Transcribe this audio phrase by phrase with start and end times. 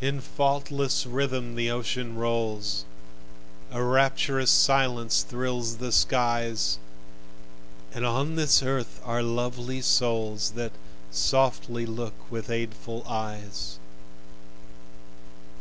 [0.00, 2.84] In faultless rhythm the ocean rolls,
[3.72, 6.78] A rapturous silence thrills the skies;
[7.92, 10.70] And on this earth are lovely souls, That
[11.10, 13.80] softly look with aidful eyes.